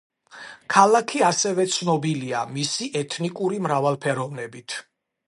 ქალაქი 0.75 1.19
ასევე 1.27 1.65
ცნობილია 1.75 2.41
მისი 2.55 2.87
ეთნიკური 3.03 3.61
მრავალფეროვნებით. 3.67 4.79